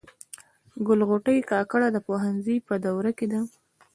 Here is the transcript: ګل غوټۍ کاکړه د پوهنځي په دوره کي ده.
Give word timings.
ګل 0.85 0.99
غوټۍ 1.09 1.37
کاکړه 1.51 1.87
د 1.91 1.97
پوهنځي 2.07 2.55
په 2.67 2.73
دوره 2.85 3.11
کي 3.17 3.27
ده. 3.31 3.39